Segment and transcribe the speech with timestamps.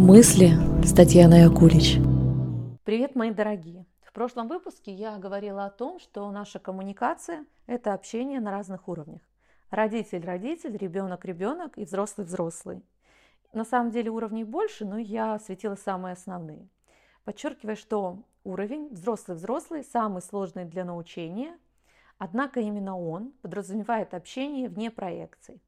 [0.00, 1.98] Мысли с Татьяной Акулич.
[2.84, 3.84] Привет, мои дорогие!
[4.00, 9.20] В прошлом выпуске я говорила о том, что наша коммуникация– это общение на разных уровнях.
[9.68, 12.82] Родитель-родитель, ребенок-ребенок и взрослый-взрослый.
[13.52, 16.66] На самом деле уровней больше, но я осветила самые основные.
[17.24, 21.58] Подчеркивая, что уровень взрослый-взрослый самый сложный для научения,
[22.16, 25.60] однако именно он подразумевает общение вне проекций.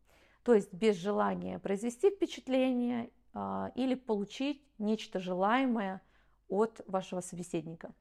[0.42, 6.00] То есть без желания произвести впечатление или получить нечто желаемое
[6.48, 7.92] от вашего собеседника.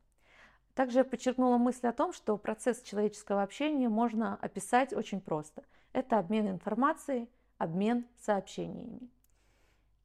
[0.73, 5.63] Также я подчеркнула мысль о том, что процесс человеческого общения можно описать очень просто.
[5.93, 9.09] Это обмен информацией, обмен сообщениями.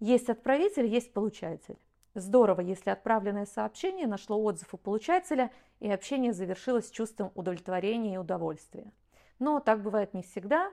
[0.01, 1.79] Есть отправитель, есть получатель.
[2.15, 8.91] Здорово, если отправленное сообщение нашло отзыв у получателя и общение завершилось чувством удовлетворения и удовольствия.
[9.39, 10.73] Но так бывает не всегда,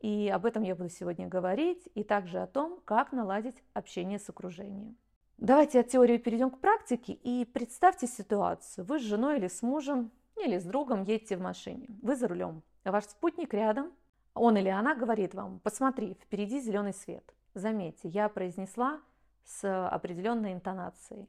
[0.00, 4.28] и об этом я буду сегодня говорить, и также о том, как наладить общение с
[4.28, 4.96] окружением.
[5.38, 8.84] Давайте от теории перейдем к практике и представьте ситуацию.
[8.84, 11.88] Вы с женой или с мужем, или с другом едете в машине.
[12.02, 12.62] Вы за рулем.
[12.84, 13.92] Ваш спутник рядом.
[14.34, 17.34] Он или она говорит вам, посмотри, впереди зеленый свет.
[17.54, 19.00] Заметьте, я произнесла
[19.44, 21.28] с определенной интонацией,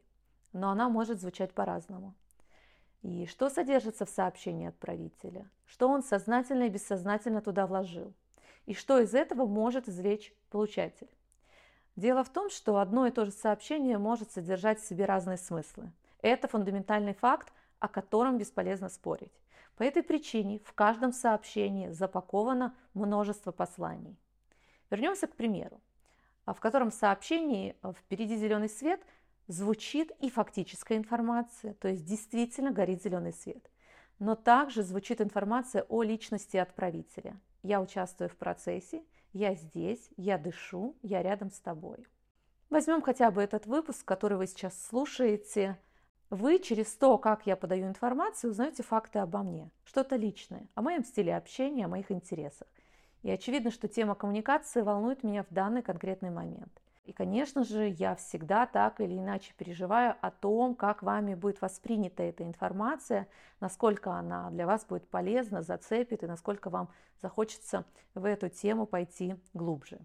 [0.52, 2.16] но она может звучать по-разному.
[3.02, 5.50] И что содержится в сообщении отправителя?
[5.66, 8.14] Что он сознательно и бессознательно туда вложил?
[8.68, 11.10] И что из этого может извлечь получатель.
[11.96, 15.92] Дело в том, что одно и то же сообщение может содержать в себе разные смыслы.
[16.22, 19.32] Это фундаментальный факт, о котором бесполезно спорить.
[19.78, 24.18] По этой причине в каждом сообщении запаковано множество посланий.
[24.92, 25.80] Вернемся к примеру,
[26.46, 29.02] в котором сообщении «Впереди зеленый свет»
[29.48, 33.72] звучит и фактическая информация, то есть действительно горит зеленый свет.
[34.20, 40.96] Но также звучит информация о личности отправителя– я участвую в процессе, я здесь, я дышу,
[41.02, 42.08] я рядом с тобой.
[42.70, 45.78] Возьмем хотя бы этот выпуск, который вы сейчас слушаете.
[46.30, 51.06] Вы через то, как я подаю информацию, узнаете факты обо мне, что-то личное, о моем
[51.06, 52.68] стиле общения, о моих интересах.
[53.24, 56.82] И очевидно, что тема коммуникации волнует меня в данный конкретный момент.
[57.08, 62.22] И, конечно же, я всегда так или иначе переживаю о том, как вами будет воспринята
[62.22, 63.30] эта информация,
[63.62, 66.90] насколько она для вас будет полезна, зацепит и насколько вам
[67.22, 70.00] захочется в эту тему пойти глубже.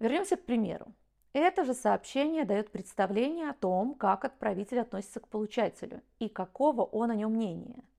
[0.00, 0.86] Вернемся к примеру.
[1.34, 7.12] Это же сообщение дает представление о том, как отправитель относится к получателю и какого он
[7.12, 7.84] о нем мнения–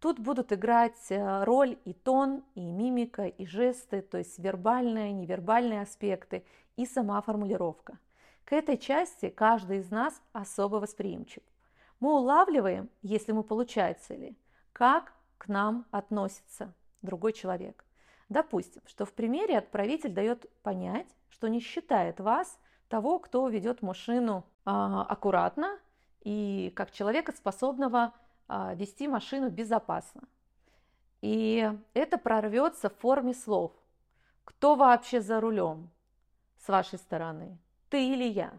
[0.00, 5.80] Тут будут играть э, роль и тон, и мимика, и жесты, то есть вербальные, невербальные
[5.80, 6.44] аспекты,
[6.76, 7.98] и сама формулировка.
[8.44, 11.42] К этой части каждый из нас особо восприимчив.
[11.98, 14.36] Мы улавливаем, если мы получатель,
[14.72, 17.84] как к нам относится другой человек.
[18.28, 22.58] Допустим, что в примере отправитель дает понять, что не считает вас
[22.88, 25.78] того, кто ведет машину э, аккуратно
[26.22, 28.12] и как человека, способного
[28.48, 30.22] вести машину безопасно.
[31.22, 33.72] И это прорвется в форме слов.
[34.44, 35.90] Кто вообще за рулем
[36.58, 37.58] с вашей стороны?
[37.88, 38.52] Ты или я?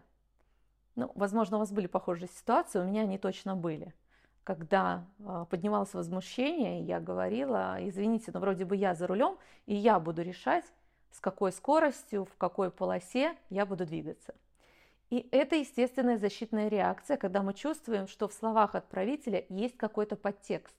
[0.96, 3.94] Ну, возможно, у вас были похожие ситуации, у меня они точно были.
[4.44, 10.00] Когда э, поднималось возмущение, я говорила, извините, но вроде бы я за рулем, и я
[10.00, 10.64] буду решать,
[11.12, 14.34] с какой скоростью, в какой полосе я буду двигаться.
[15.10, 20.76] И это естественная защитная реакция, когда мы чувствуем, что в словах отправителя есть какой-то подтекст.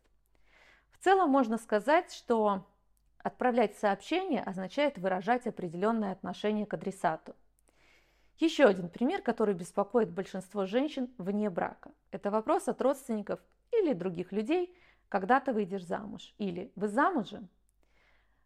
[0.91, 2.68] В целом можно сказать, что
[3.18, 7.35] отправлять сообщение означает выражать определенное отношение к адресату.
[8.38, 11.91] Еще один пример, который беспокоит большинство женщин вне брака.
[12.12, 13.39] Это вопрос от родственников
[13.72, 14.73] или других людей,
[15.09, 17.50] когда ты выйдешь замуж, или вы замужем,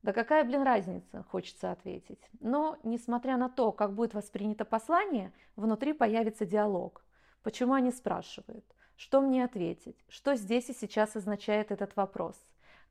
[0.04, 2.20] да какая, блин, разница, хочется ответить.
[2.42, 7.04] Но, несмотря на то, как будет воспринято послание, внутри появится диалог.
[7.42, 8.66] Почему они спрашивают?
[8.98, 9.98] Что мне ответить?
[10.10, 12.36] Что здесь и сейчас означает этот вопрос?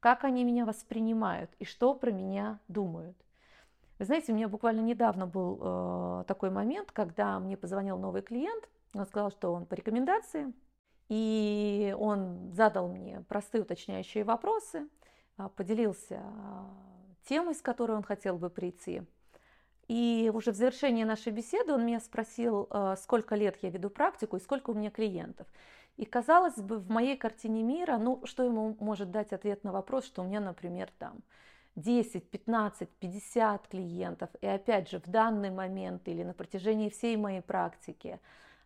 [0.00, 3.17] Как они меня воспринимают и что про меня думают?
[3.99, 8.69] Вы знаете, у меня буквально недавно был э, такой момент, когда мне позвонил новый клиент,
[8.94, 10.53] он сказал, что он по рекомендации,
[11.08, 14.88] и он задал мне простые уточняющие вопросы,
[15.37, 16.23] а, поделился
[17.28, 19.02] темой, с которой он хотел бы прийти.
[19.88, 24.36] И уже в завершении нашей беседы он меня спросил, э, сколько лет я веду практику
[24.36, 25.46] и сколько у меня клиентов.
[25.96, 30.06] И казалось бы, в моей картине мира, ну, что ему может дать ответ на вопрос,
[30.06, 31.22] что у меня, например, там
[31.76, 34.30] 10, 15, 50 клиентов.
[34.40, 38.20] И опять же, в данный момент или на протяжении всей моей практики,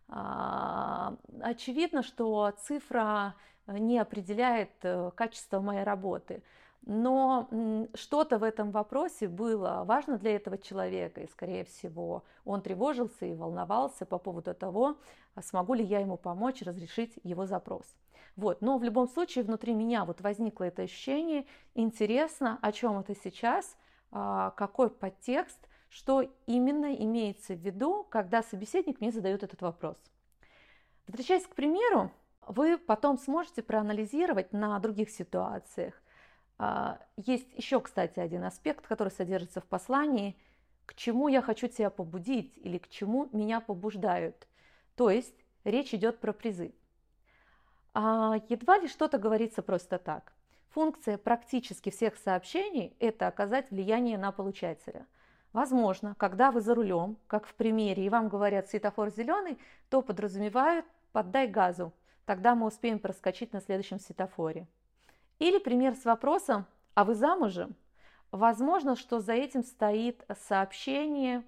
[0.09, 3.35] а, очевидно, что цифра
[3.67, 6.41] не определяет э, качество моей работы.
[6.89, 7.49] Но
[7.95, 13.33] что-то в этом вопросе было важно для этого человека, и, скорее всего, он тревожился и
[13.33, 14.97] волновался по поводу того,
[15.41, 17.85] смогу ли я ему помочь разрешить его запрос.
[18.37, 18.61] Вот.
[18.61, 21.45] Но в любом случае внутри меня вот возникло это ощущение,
[21.75, 23.75] интересно, о чем это сейчас,
[24.11, 29.97] а, какой подтекст, что именно имеется в виду, когда собеседник мне задает этот вопрос.
[31.05, 32.11] Возвращаясь к примеру,
[32.47, 36.01] вы потом сможете проанализировать на других ситуациях.
[36.59, 40.37] А, есть еще, кстати, один аспект, который содержится в послании,
[40.85, 44.47] к чему я хочу тебя побудить или к чему меня побуждают.
[44.95, 46.71] То есть речь идет про призыв.
[47.93, 50.33] А едва ли что-то говорится просто так.
[50.69, 55.07] Функция практически всех сообщений– это оказать влияние на получателя.
[55.53, 59.57] Возможно, когда вы за рулем, как в примере, и вам говорят светофор зеленый,
[59.89, 61.93] то подразумевают «поддай газу»,
[62.25, 64.67] тогда мы успеем проскочить на следующем светофоре.
[65.39, 67.75] Или пример с вопросом «А вы замужем?»
[68.31, 71.43] Возможно, что за этим стоит сообщение.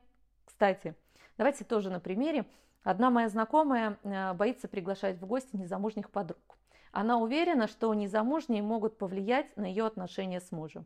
[0.46, 0.96] Кстати,
[1.38, 2.46] давайте тоже на примере.
[2.84, 6.58] Одна моя знакомая э, боится приглашать в гости незамужних подруг.
[6.92, 10.86] Она уверена, что незамужние могут повлиять на ее отношения с мужем.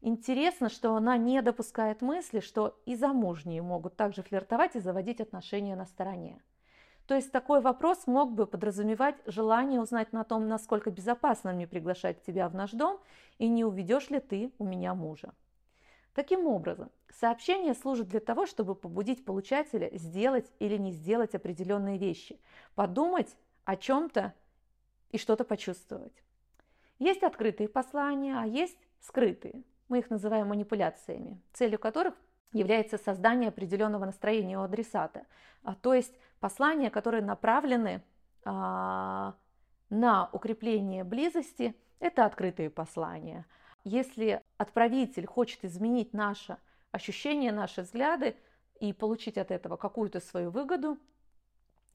[0.00, 5.76] Интересно, что она не допускает мысли, что и замужние могут также флиртовать и заводить отношения
[5.76, 6.40] на стороне.
[7.08, 12.22] То есть такой вопрос мог бы подразумевать желание узнать на том, насколько безопасно мне приглашать
[12.22, 13.00] тебя в наш дом
[13.38, 15.32] и не уведешь ли ты у меня мужа.
[16.12, 22.38] Таким образом, сообщение служит для того, чтобы побудить получателя сделать или не сделать определенные вещи,
[22.74, 23.34] подумать
[23.64, 24.34] о чем-то
[25.08, 26.22] и что-то почувствовать.
[26.98, 29.62] Есть открытые послания, а есть скрытые.
[29.88, 32.12] Мы их называем манипуляциями, целью которых
[32.52, 35.26] является создание определенного настроения у адресата,
[35.62, 38.02] а, то есть послания, которые направлены
[38.44, 39.34] а,
[39.90, 43.46] на укрепление близости, это открытые послания–
[43.84, 46.58] если отправитель хочет изменить наше
[46.90, 48.36] ощущение, наши взгляды
[48.80, 50.98] и получить от этого какую-то свою выгоду,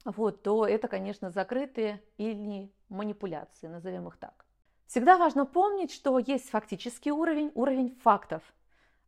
[0.04, 4.44] вот, то это, конечно, закрытые или манипуляции, назовем их так.
[4.86, 8.42] Всегда важно помнить, что есть фактический уровень, уровень фактов.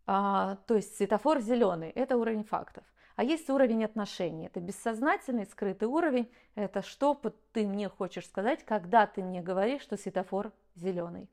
[0.06, 2.85] А, то есть светофор зеленый– это уровень фактов.
[3.17, 4.47] А есть уровень отношений.
[4.47, 6.31] Это бессознательный, скрытый уровень.
[6.55, 7.20] Это что
[7.53, 11.29] ты мне хочешь сказать, когда ты мне говоришь, что светофор зеленый.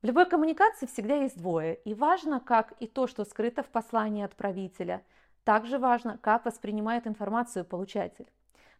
[0.00, 4.24] В любой коммуникации всегда есть двое, и важно, как и то, что скрыто в послании
[4.24, 5.02] отправителя,
[5.44, 8.26] также важно, как воспринимает информацию получатель.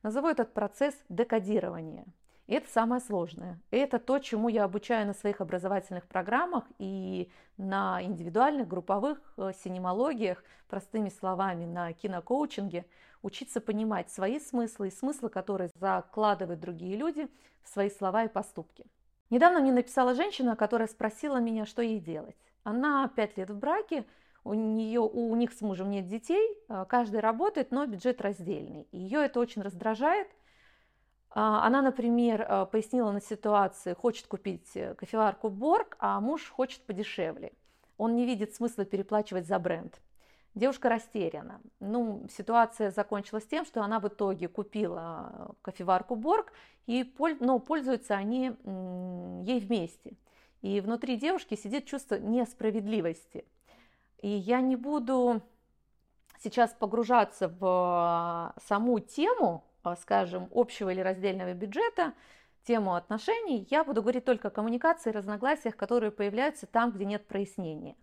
[0.02, 2.04] Назову этот процесс декодирование.
[2.46, 3.58] И это самое сложное.
[3.70, 10.44] Это то, чему я обучаю на своих образовательных программах и на индивидуальных, групповых э, синемологиях,
[10.68, 12.84] простыми словами, на кинокоучинге,
[13.22, 17.28] учиться понимать свои смыслы и смыслы, которые закладывают другие люди
[17.62, 18.84] в свои слова и поступки.
[19.30, 22.36] Недавно мне написала женщина, которая спросила меня, что ей делать.
[22.62, 24.04] Она пять лет в браке,
[24.44, 28.86] у, нее, у них с мужем нет детей, а, каждый работает, но бюджет раздельный.
[28.92, 30.28] Ее это очень раздражает.
[31.36, 36.80] А, она, например, а, пояснила на ситуации, хочет купить э, кофеварку Борг, а муж хочет
[36.86, 37.52] подешевле.
[37.98, 40.00] Он не видит смысла переплачивать за бренд.
[40.54, 41.60] Девушка растеряна.
[41.80, 46.52] Ну, ситуация закончилась тем, что она в итоге купила кофеварку Борг,
[46.86, 48.52] и, но пользуются они
[49.44, 50.12] ей вместе.
[50.62, 53.44] И внутри девушки сидит чувство несправедливости.
[54.22, 55.42] И я не буду
[56.38, 59.64] сейчас погружаться в саму тему,
[60.00, 62.14] скажем, общего или раздельного бюджета,
[62.66, 67.26] тему отношений, я буду говорить только о коммуникации и разногласиях, которые появляются там, где нет
[67.26, 67.96] прояснения.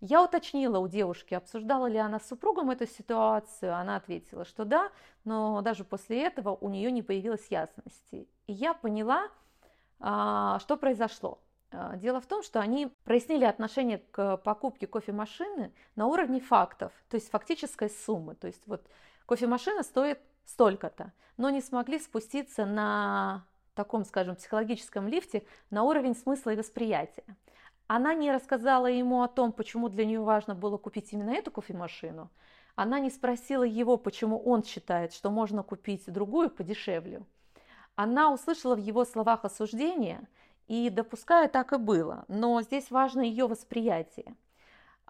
[0.00, 3.76] Я уточнила у девушки, обсуждала ли она с супругом эту ситуацию.
[3.76, 4.90] Она ответила, что да,
[5.24, 8.26] но даже после этого у нее не появилось ясности.
[8.46, 9.28] И я поняла,
[9.98, 11.38] а, что произошло.
[11.70, 17.16] А, дело в том, что они прояснили отношение к покупке кофемашины на уровне фактов, то
[17.16, 18.34] есть фактической суммы.
[18.34, 18.86] То есть вот
[19.26, 23.44] кофемашина стоит столько-то, но не смогли спуститься на
[23.74, 27.24] таком, скажем, психологическом лифте на уровень смысла и восприятия.
[27.86, 32.30] Она не рассказала ему о том, почему для нее важно было купить именно эту кофемашину.
[32.76, 37.22] Она не спросила его, почему он считает, что можно купить другую подешевле.
[37.96, 40.28] Она услышала в его словах осуждение
[40.68, 42.24] и, допуская, так и было.
[42.28, 44.36] Но здесь важно ее восприятие.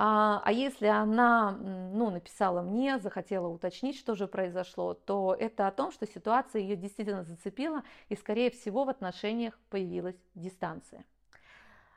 [0.03, 5.73] А, а если она ну, написала мне, захотела уточнить, что же произошло, то это о
[5.73, 11.05] том, что ситуация ее действительно зацепила, и, скорее всего, в отношениях появилась дистанция.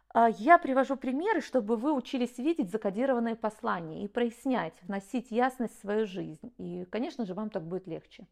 [0.10, 5.80] А, я привожу примеры, чтобы вы учились видеть закодированные послания и прояснять, вносить ясность в
[5.80, 6.54] свою жизнь.
[6.58, 8.28] И, конечно же, вам так будет легче.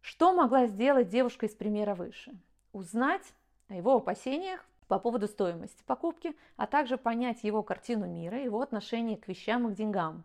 [0.00, 2.32] Что могла сделать девушка из примера выше?
[2.72, 3.34] Узнать
[3.66, 9.16] о его опасениях по поводу стоимости покупки, а также понять его картину мира, его отношение
[9.16, 10.24] к вещам и к деньгам.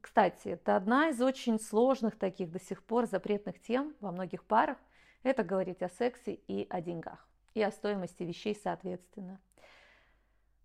[0.00, 4.78] Кстати, это одна из очень сложных таких до сих пор запретных тем во многих парах.
[5.22, 9.40] Это говорить о сексе и о деньгах, и о стоимости вещей соответственно.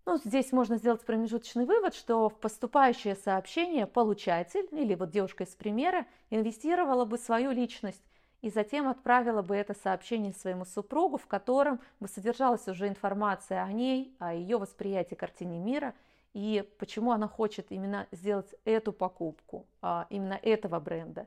[0.06, 5.54] Ну, здесь можно сделать промежуточный вывод, что в поступающее сообщение получатель, или вот девушка из
[5.54, 8.04] примера, инвестировала бы свою личность
[8.44, 13.72] и затем отправила бы это сообщение своему супругу, в котором бы содержалась уже информация о
[13.72, 15.94] ней, о ее восприятии картины мира
[16.34, 21.26] и почему она хочет именно сделать эту покупку, а, именно этого бренда.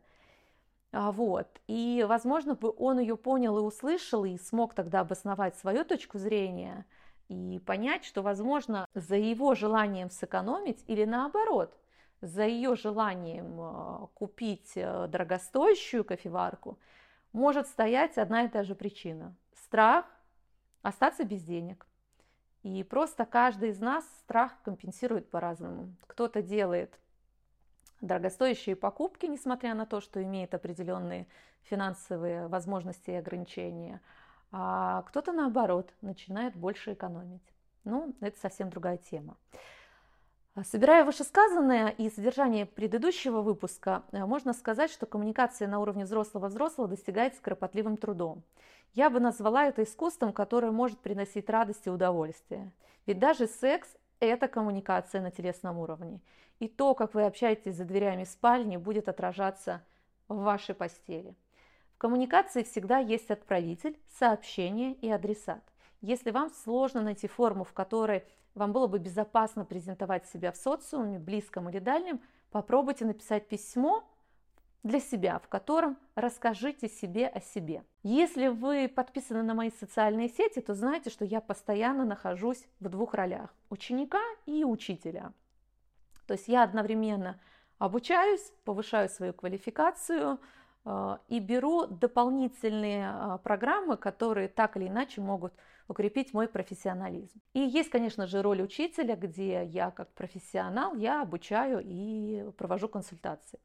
[0.92, 1.48] А, вот.
[1.68, 6.86] И, возможно, бы он ее понял и услышал, и смог тогда обосновать свою точку зрения–
[7.30, 11.78] и понять, что, возможно, за его желанием сэкономить или наоборот,
[12.22, 16.80] за ее желанием э, купить э, дорогостоящую кофеварку
[17.34, 20.06] может стоять одна и та же причина– страх
[20.82, 21.86] остаться без денег.
[22.64, 25.94] И просто каждый из нас страх компенсирует по-разному.
[26.08, 27.00] Кто-то делает
[28.02, 31.28] дорогостоящие покупки, несмотря на то, что имеет определенные
[31.64, 34.02] финансовые возможности и ограничения–
[34.52, 37.42] а кто-то наоборот начинает больше экономить.
[37.84, 39.38] Ну, это совсем другая тема.
[40.64, 47.40] Собирая вышесказанное и содержание предыдущего выпуска, э, можно сказать, что коммуникация на уровне взрослого-взрослого достигается
[47.44, 48.42] кропотливым трудом.
[48.94, 52.72] Я бы назвала это искусством, которое может приносить радость и удовольствие.
[53.06, 53.88] Ведь даже секс–
[54.20, 56.22] это коммуникация на телесном уровне.
[56.58, 59.84] И то, как вы общаетесь за дверями спальни, будет отражаться
[60.28, 61.36] в вашей постели.
[61.94, 65.62] В коммуникации всегда есть отправитель, сообщение и адресат.
[66.02, 68.24] Если вам сложно найти форму, в которой
[68.58, 72.20] вам было бы безопасно презентовать себя в социуме, близком или дальнем,
[72.52, 74.04] попробуйте написать письмо
[74.84, 77.84] для себя, в котором расскажите себе о себе.
[78.04, 83.14] Если вы подписаны на мои социальные сети, то знаете, что я постоянно нахожусь в двух
[83.14, 85.34] ролях– ученика и учителя.
[86.26, 87.40] То есть я одновременно
[87.80, 90.40] обучаюсь, повышаю свою квалификацию–
[90.90, 95.54] а, и беру дополнительные а, программы, которые так или иначе могут
[95.88, 97.42] укрепить мой профессионализм.
[97.54, 103.60] И есть, конечно же, роль учителя, где я как профессионал, я обучаю и провожу консультации.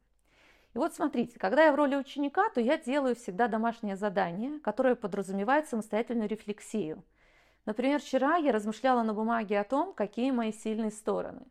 [0.73, 4.95] И вот смотрите, когда я в роли ученика, то я делаю всегда домашнее задание, которое
[4.95, 7.03] подразумевает самостоятельную рефлексию.
[7.65, 11.45] Например, вчера я размышляла на бумаге о том, какие мои сильные стороны.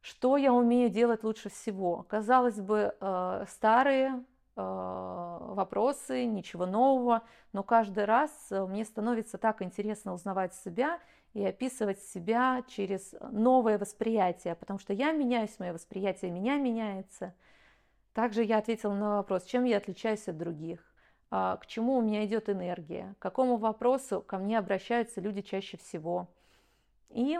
[0.00, 2.04] Что я умею делать лучше всего?
[2.08, 4.24] Казалось бы, э, старые
[4.56, 11.00] вопросы, ничего нового, но каждый раз э, мне становится так интересно узнавать себя
[11.32, 17.34] и описывать себя через новое восприятие, потому что я меняюсь, мое восприятие меня меняется.
[18.12, 20.80] Также я ответила на вопрос, чем я отличаюсь от других,
[21.30, 25.78] а, к чему у меня идет энергия, к какому вопросу ко мне обращаются люди чаще
[25.78, 26.28] всего.
[27.08, 27.38] И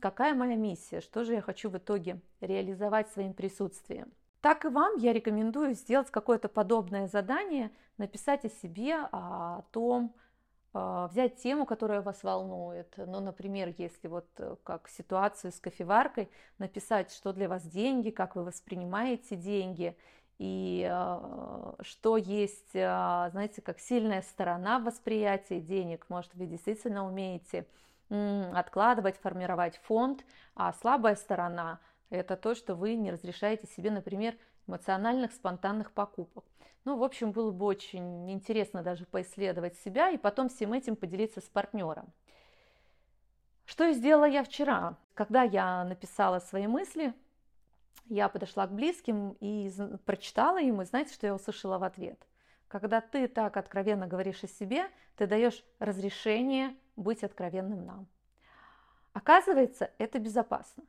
[0.00, 4.12] какая моя миссия, что же я хочу в итоге реализовать своим присутствием.
[4.42, 10.12] Так и вам я рекомендую сделать какое-то подобное задание, написать о себе, о том,
[10.74, 12.92] а, взять тему, которая вас волнует.
[12.96, 18.34] Ну, например, если вот э, как ситуацию с кофеваркой, написать, что для вас деньги, как
[18.34, 19.96] вы воспринимаете деньги,
[20.38, 26.06] и э, что есть, знаете, как сильная сторона восприятия денег.
[26.08, 27.64] Может, вы действительно умеете
[28.08, 30.24] откладывать, формировать фонд,
[30.56, 31.78] а слабая сторона–
[32.12, 36.44] это то, что вы не разрешаете себе, например, эмоциональных спонтанных покупок.
[36.84, 41.40] Ну, в общем, было бы очень интересно даже поисследовать себя и потом всем этим поделиться
[41.40, 42.12] с партнером.
[43.64, 44.96] Что сделала я вчера.
[45.14, 47.14] Когда я написала свои мысли,
[48.06, 49.70] я подошла к близким и
[50.04, 52.20] прочитала им, и знаете, что я услышала в ответ?
[52.68, 58.06] Когда ты так откровенно говоришь о себе, ты даешь разрешение быть откровенным нам.
[59.12, 60.84] Оказывается, это безопасно.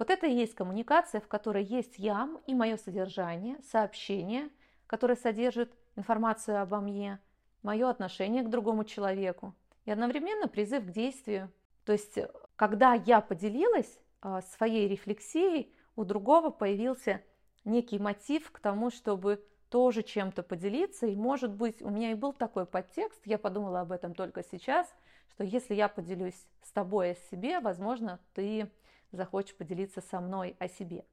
[0.00, 4.48] Вот это и есть коммуникация, в которой есть я и мое содержание, сообщение,
[4.86, 7.20] которое содержит информацию обо мне,
[7.62, 9.54] мое отношение к другому человеку
[9.84, 11.52] и одновременно призыв к действию.
[11.84, 12.18] То есть,
[12.56, 17.20] когда я поделилась а, своей рефлексией, у другого появился
[17.66, 21.08] некий мотив к тому, чтобы тоже чем-то поделиться.
[21.08, 24.90] И, может быть, у меня и был такой подтекст, я подумала об этом только сейчас,
[25.30, 28.70] что если я поделюсь с тобой о себе, возможно, ты
[29.12, 31.04] захочешь поделиться со мной о себе.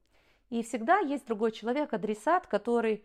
[0.50, 3.03] И всегда есть другой человек, адресат, который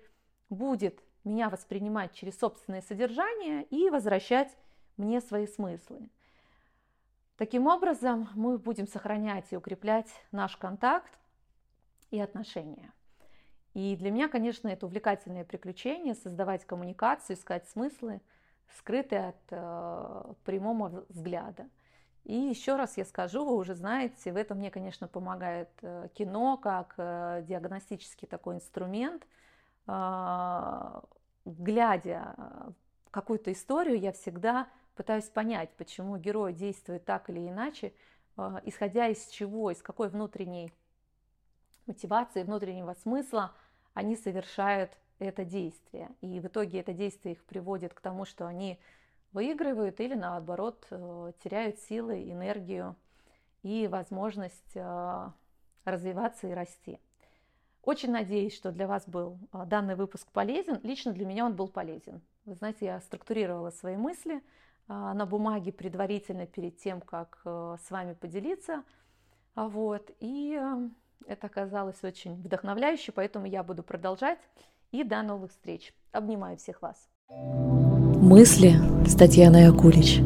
[0.49, 4.57] будет меня воспринимать через собственное содержание и возвращать
[4.97, 6.09] мне свои смыслы.
[7.37, 11.13] Таким образом, мы будем сохранять и укреплять наш контакт
[12.11, 12.93] и отношения.
[13.75, 18.21] И для меня, конечно, это увлекательное приключение создавать коммуникацию, искать смыслы,
[18.79, 21.69] скрытые от э, прямого взгляда.
[22.25, 26.57] И еще раз я скажу, вы уже знаете, в этом мне, конечно, помогает э, кино
[26.57, 29.27] как э, диагностический такой инструмент.
[29.87, 31.03] А,
[31.45, 32.37] глядя
[33.11, 37.93] какую-то историю, я всегда пытаюсь понять, почему герой действует так или иначе,
[38.37, 40.73] а, исходя из чего, из какой внутренней
[41.87, 43.53] мотивации, внутреннего смысла
[43.95, 46.11] они совершают это действие.
[46.21, 48.79] И в итоге это действие их приводит к тому, что они
[49.33, 52.97] выигрывают или наоборот э, теряют силы, энергию
[53.63, 55.31] и возможность э,
[55.85, 57.01] развиваться и расти.
[57.83, 60.81] Очень надеюсь, что для вас был э, данный выпуск полезен.
[60.83, 62.21] Лично для меня он был полезен.
[62.45, 64.43] Вы знаете, я структурировала свои мысли
[64.89, 68.83] на бумаге предварительно перед тем, как с вами поделиться.
[69.55, 70.11] Вот.
[70.19, 70.61] И
[71.27, 74.41] это оказалось очень вдохновляюще, поэтому я буду продолжать.
[74.93, 75.95] И до новых встреч.
[76.13, 77.09] Обнимаю всех вас.
[77.31, 78.75] Мысли
[79.07, 80.21] с Татьяной Акулич.